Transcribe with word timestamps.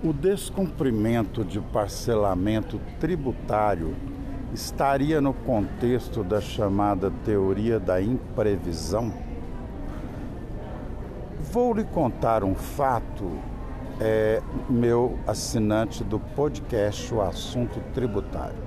O 0.00 0.12
descumprimento 0.12 1.44
de 1.44 1.60
parcelamento 1.60 2.80
tributário 3.00 3.96
estaria 4.54 5.20
no 5.20 5.34
contexto 5.34 6.22
da 6.22 6.40
chamada 6.40 7.10
teoria 7.24 7.80
da 7.80 8.00
imprevisão? 8.00 9.12
Vou 11.50 11.74
lhe 11.74 11.82
contar 11.82 12.44
um 12.44 12.54
fato, 12.54 13.28
é, 14.00 14.40
meu 14.70 15.18
assinante 15.26 16.04
do 16.04 16.20
podcast 16.20 17.12
O 17.12 17.20
Assunto 17.20 17.80
Tributário. 17.92 18.62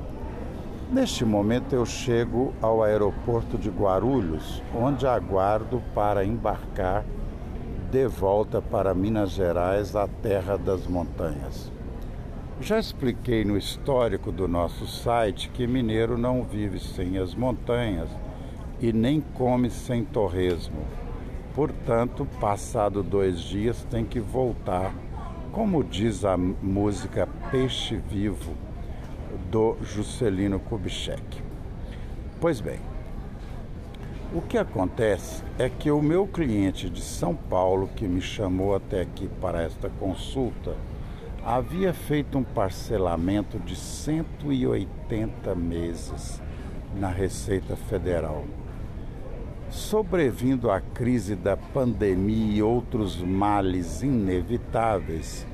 Neste 0.91 1.23
momento 1.23 1.73
eu 1.73 1.85
chego 1.85 2.53
ao 2.61 2.83
aeroporto 2.83 3.57
de 3.57 3.69
Guarulhos, 3.69 4.61
onde 4.75 5.07
aguardo 5.07 5.81
para 5.95 6.25
embarcar 6.25 7.05
de 7.91 8.07
volta 8.07 8.61
para 8.61 8.95
Minas 8.95 9.31
Gerais, 9.31 9.97
a 9.97 10.07
terra 10.07 10.57
das 10.57 10.87
montanhas. 10.87 11.69
Já 12.61 12.79
expliquei 12.79 13.43
no 13.43 13.57
histórico 13.57 14.31
do 14.31 14.47
nosso 14.47 14.87
site 14.87 15.49
que 15.49 15.67
mineiro 15.67 16.17
não 16.17 16.41
vive 16.41 16.79
sem 16.79 17.17
as 17.17 17.35
montanhas 17.35 18.07
e 18.79 18.93
nem 18.93 19.19
come 19.19 19.69
sem 19.69 20.05
torresmo. 20.05 20.85
Portanto, 21.53 22.25
passado 22.39 23.03
dois 23.03 23.41
dias 23.41 23.85
tem 23.91 24.05
que 24.05 24.21
voltar, 24.21 24.95
como 25.51 25.83
diz 25.83 26.23
a 26.23 26.37
música 26.37 27.27
Peixe 27.51 27.97
Vivo 27.97 28.53
do 29.51 29.75
Juscelino 29.81 30.61
Kubitschek. 30.61 31.43
Pois 32.39 32.61
bem, 32.61 32.79
o 34.33 34.41
que 34.41 34.57
acontece 34.57 35.43
é 35.59 35.67
que 35.67 35.91
o 35.91 36.01
meu 36.01 36.25
cliente 36.25 36.89
de 36.89 37.01
São 37.01 37.35
Paulo, 37.35 37.89
que 37.95 38.07
me 38.07 38.21
chamou 38.21 38.73
até 38.73 39.01
aqui 39.01 39.27
para 39.41 39.61
esta 39.61 39.89
consulta, 39.89 40.73
havia 41.45 41.93
feito 41.93 42.37
um 42.37 42.43
parcelamento 42.43 43.59
de 43.59 43.75
180 43.75 45.53
meses 45.53 46.41
na 46.95 47.09
Receita 47.09 47.75
Federal. 47.75 48.45
Sobrevindo 49.69 50.71
à 50.71 50.79
crise 50.79 51.35
da 51.35 51.57
pandemia 51.57 52.55
e 52.55 52.63
outros 52.63 53.21
males 53.21 54.01
inevitáveis, 54.01 55.45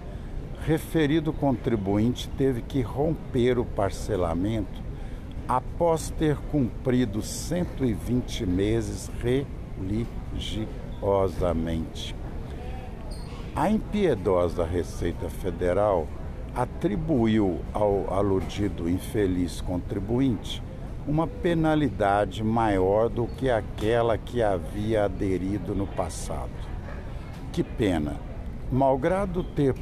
referido 0.65 1.33
contribuinte 1.33 2.29
teve 2.37 2.61
que 2.61 2.81
romper 2.81 3.57
o 3.57 3.65
parcelamento 3.65 4.86
após 5.47 6.09
ter 6.09 6.35
cumprido 6.51 7.21
120 7.21 8.45
meses 8.45 9.09
religiosamente. 9.79 12.13
A 13.55 13.69
impiedosa 13.69 14.65
Receita 14.65 15.29
Federal 15.29 16.05
atribuiu 16.53 17.61
ao 17.73 18.13
aludido 18.13 18.89
infeliz 18.89 19.61
contribuinte 19.61 20.61
uma 21.07 21.25
penalidade 21.25 22.43
maior 22.43 23.07
do 23.07 23.25
que 23.25 23.49
aquela 23.49 24.17
que 24.17 24.43
havia 24.43 25.05
aderido 25.05 25.73
no 25.73 25.87
passado. 25.87 26.51
Que 27.53 27.63
pena! 27.63 28.17
Malgrado 28.69 29.43
ter 29.43 29.73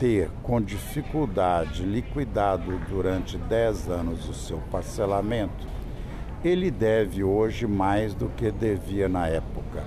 ter 0.00 0.30
com 0.42 0.62
dificuldade 0.62 1.82
liquidado 1.82 2.80
durante 2.88 3.36
10 3.36 3.90
anos 3.90 4.26
o 4.26 4.32
seu 4.32 4.56
parcelamento, 4.70 5.68
ele 6.42 6.70
deve 6.70 7.22
hoje 7.22 7.66
mais 7.66 8.14
do 8.14 8.30
que 8.30 8.50
devia 8.50 9.10
na 9.10 9.28
época. 9.28 9.84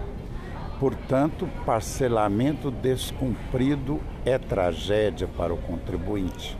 Portanto, 0.80 1.50
parcelamento 1.66 2.70
descumprido 2.70 4.00
é 4.24 4.38
tragédia 4.38 5.28
para 5.28 5.52
o 5.52 5.58
contribuinte. 5.58 6.56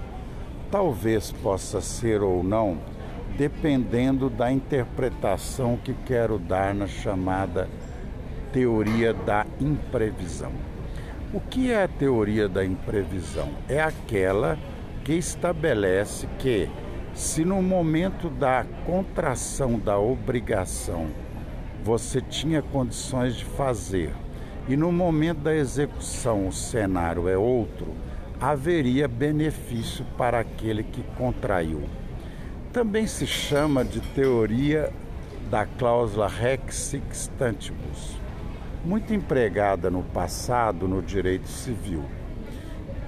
Talvez 0.72 1.32
possa 1.32 1.80
ser 1.80 2.24
ou 2.24 2.42
não, 2.42 2.80
dependendo 3.38 4.32
da 4.32 4.52
interpretação 4.52 5.78
que 5.78 5.94
quero 5.94 6.40
dar 6.40 6.74
na 6.74 6.88
chamada 6.88 7.70
teoria 8.52 9.14
da 9.14 9.46
imprevisão. 9.60 10.73
O 11.34 11.40
que 11.40 11.72
é 11.72 11.82
a 11.82 11.88
teoria 11.88 12.48
da 12.48 12.64
imprevisão? 12.64 13.50
É 13.68 13.82
aquela 13.82 14.56
que 15.04 15.14
estabelece 15.14 16.28
que, 16.38 16.70
se 17.16 17.44
no 17.44 17.60
momento 17.60 18.30
da 18.30 18.64
contração 18.86 19.80
da 19.80 19.98
obrigação 19.98 21.08
você 21.84 22.22
tinha 22.22 22.62
condições 22.62 23.36
de 23.36 23.46
fazer 23.46 24.14
e 24.70 24.78
no 24.78 24.92
momento 24.92 25.40
da 25.40 25.56
execução 25.56 26.48
o 26.48 26.54
cenário 26.54 27.28
é 27.28 27.36
outro, 27.36 27.88
haveria 28.40 29.08
benefício 29.08 30.06
para 30.16 30.40
aquele 30.40 30.84
que 30.84 31.02
contraiu. 31.18 31.82
Também 32.72 33.08
se 33.08 33.26
chama 33.26 33.84
de 33.84 34.02
teoria 34.02 34.94
da 35.50 35.66
cláusula 35.66 36.28
rex 36.28 36.76
sextantibus 36.76 38.23
muito 38.84 39.14
empregada 39.14 39.90
no 39.90 40.04
passado 40.04 40.88
no 40.88 41.02
direito 41.02 41.48
civil. 41.48 42.04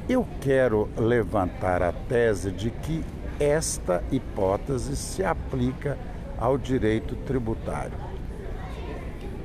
Eu 0.07 0.25
quero 0.39 0.89
levantar 0.97 1.81
a 1.81 1.91
tese 1.91 2.51
de 2.51 2.69
que 2.69 3.03
esta 3.39 4.03
hipótese 4.11 4.95
se 4.95 5.23
aplica 5.23 5.97
ao 6.37 6.57
direito 6.57 7.15
tributário. 7.15 7.97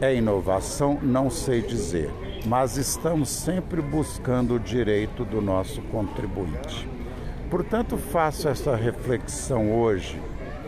É 0.00 0.14
inovação? 0.14 0.98
Não 1.02 1.28
sei 1.28 1.60
dizer, 1.60 2.10
mas 2.46 2.76
estamos 2.76 3.28
sempre 3.28 3.82
buscando 3.82 4.54
o 4.54 4.60
direito 4.60 5.24
do 5.24 5.40
nosso 5.40 5.82
contribuinte. 5.82 6.88
Portanto, 7.50 7.96
faço 7.96 8.48
essa 8.48 8.76
reflexão 8.76 9.72
hoje, 9.72 10.20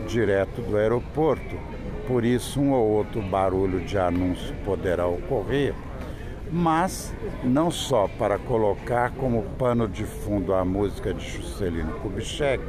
direto 0.07 0.61
do 0.61 0.75
aeroporto, 0.75 1.55
por 2.07 2.25
isso 2.25 2.59
um 2.59 2.71
ou 2.71 2.87
outro 2.89 3.21
barulho 3.21 3.79
de 3.81 3.97
anúncio 3.97 4.55
poderá 4.65 5.07
ocorrer, 5.07 5.73
mas 6.51 7.13
não 7.43 7.71
só 7.71 8.07
para 8.07 8.37
colocar 8.37 9.11
como 9.11 9.43
pano 9.57 9.87
de 9.87 10.03
fundo 10.03 10.53
a 10.53 10.63
música 10.63 11.13
de 11.13 11.27
Juscelino 11.27 11.93
Kubitschek, 11.99 12.63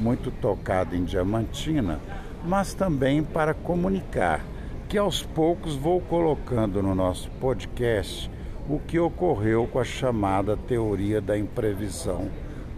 muito 0.00 0.30
tocada 0.30 0.96
em 0.96 1.04
Diamantina, 1.04 2.00
mas 2.44 2.72
também 2.72 3.22
para 3.22 3.52
comunicar 3.52 4.44
que 4.88 4.96
aos 4.96 5.22
poucos 5.22 5.76
vou 5.76 6.00
colocando 6.00 6.82
no 6.82 6.94
nosso 6.94 7.30
podcast 7.32 8.30
o 8.68 8.78
que 8.78 8.98
ocorreu 8.98 9.66
com 9.66 9.78
a 9.78 9.84
chamada 9.84 10.56
teoria 10.56 11.20
da 11.20 11.36
imprevisão 11.38 12.28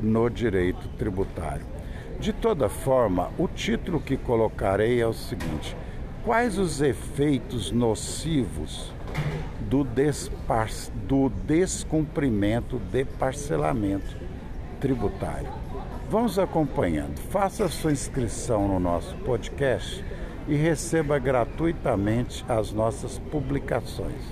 no 0.00 0.28
direito 0.28 0.88
tributário. 0.96 1.64
De 2.18 2.32
toda 2.32 2.68
forma, 2.68 3.30
o 3.38 3.48
título 3.48 4.00
que 4.00 4.16
colocarei 4.16 5.00
é 5.00 5.06
o 5.06 5.12
seguinte: 5.12 5.76
Quais 6.22 6.58
os 6.58 6.82
efeitos 6.82 7.72
nocivos 7.72 8.92
do, 9.58 9.82
despar, 9.82 10.68
do 11.08 11.30
descumprimento 11.30 12.78
de 12.78 13.06
parcelamento 13.06 14.18
tributário? 14.78 15.48
Vamos 16.10 16.38
acompanhando. 16.38 17.18
Faça 17.30 17.68
sua 17.68 17.90
inscrição 17.90 18.68
no 18.68 18.78
nosso 18.78 19.16
podcast 19.16 20.04
e 20.46 20.54
receba 20.54 21.18
gratuitamente 21.18 22.44
as 22.46 22.70
nossas 22.70 23.18
publicações. 23.18 24.22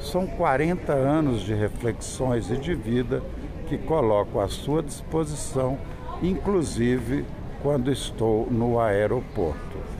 São 0.00 0.26
40 0.26 0.92
anos 0.92 1.42
de 1.42 1.54
reflexões 1.54 2.50
e 2.50 2.56
de 2.56 2.74
vida 2.74 3.22
que 3.68 3.78
coloco 3.78 4.40
à 4.40 4.48
sua 4.48 4.82
disposição, 4.82 5.78
inclusive 6.20 7.24
quando 7.62 7.92
estou 7.92 8.50
no 8.50 8.80
aeroporto. 8.80 9.99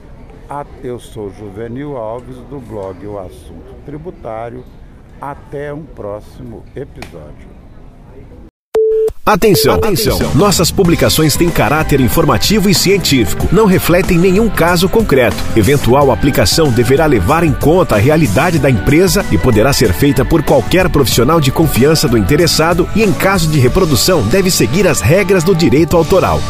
Eu 0.83 0.99
sou 0.99 1.31
Juvenil 1.31 1.95
Alves, 1.95 2.35
do 2.49 2.59
blog 2.59 3.05
O 3.07 3.17
Assunto 3.17 3.73
Tributário. 3.85 4.65
Até 5.21 5.73
um 5.73 5.83
próximo 5.83 6.65
episódio. 6.75 7.47
Atenção, 9.25 9.75
atenção! 9.75 10.19
Nossas 10.35 10.69
publicações 10.69 11.37
têm 11.37 11.49
caráter 11.49 12.01
informativo 12.01 12.69
e 12.69 12.73
científico, 12.73 13.47
não 13.49 13.65
refletem 13.65 14.17
nenhum 14.17 14.49
caso 14.49 14.89
concreto. 14.89 15.37
Eventual 15.55 16.11
aplicação 16.11 16.69
deverá 16.69 17.05
levar 17.05 17.45
em 17.45 17.53
conta 17.53 17.95
a 17.95 17.99
realidade 17.99 18.59
da 18.59 18.69
empresa 18.69 19.25
e 19.31 19.37
poderá 19.37 19.71
ser 19.71 19.93
feita 19.93 20.25
por 20.25 20.43
qualquer 20.43 20.89
profissional 20.89 21.39
de 21.39 21.51
confiança 21.51 22.09
do 22.09 22.17
interessado 22.17 22.89
e, 22.93 23.03
em 23.03 23.13
caso 23.13 23.49
de 23.49 23.57
reprodução, 23.57 24.21
deve 24.27 24.51
seguir 24.51 24.85
as 24.85 24.99
regras 24.99 25.45
do 25.45 25.55
direito 25.55 25.95
autoral. 25.95 26.41